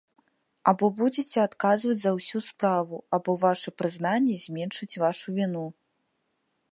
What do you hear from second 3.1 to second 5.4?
або ваша прызнанне зменшыць вашу